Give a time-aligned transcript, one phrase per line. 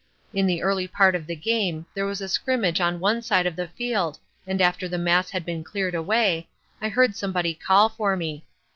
[0.33, 3.55] In the early part of the game there was a scrimmage on one side of
[3.55, 6.47] the field and after the mass had been cleared away,
[6.81, 8.43] I heard somebody call for me.